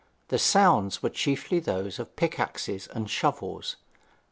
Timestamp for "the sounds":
0.29-1.03